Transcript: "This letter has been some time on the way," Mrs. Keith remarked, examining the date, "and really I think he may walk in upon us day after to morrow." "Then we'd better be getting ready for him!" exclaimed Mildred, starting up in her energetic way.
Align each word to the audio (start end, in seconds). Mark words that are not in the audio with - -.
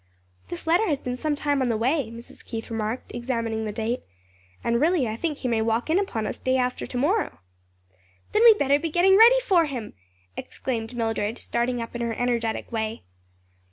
"This 0.47 0.65
letter 0.65 0.87
has 0.87 0.99
been 0.99 1.15
some 1.15 1.35
time 1.35 1.61
on 1.61 1.69
the 1.69 1.77
way," 1.77 2.09
Mrs. 2.09 2.43
Keith 2.43 2.71
remarked, 2.71 3.11
examining 3.13 3.65
the 3.65 3.71
date, 3.71 4.01
"and 4.63 4.81
really 4.81 5.07
I 5.07 5.15
think 5.15 5.37
he 5.37 5.47
may 5.47 5.61
walk 5.61 5.91
in 5.91 5.99
upon 5.99 6.25
us 6.25 6.39
day 6.39 6.57
after 6.57 6.87
to 6.87 6.97
morrow." 6.97 7.37
"Then 8.31 8.41
we'd 8.43 8.57
better 8.57 8.79
be 8.79 8.89
getting 8.89 9.15
ready 9.15 9.39
for 9.41 9.65
him!" 9.65 9.93
exclaimed 10.35 10.95
Mildred, 10.95 11.37
starting 11.37 11.83
up 11.83 11.93
in 11.95 12.01
her 12.01 12.15
energetic 12.15 12.71
way. 12.71 13.03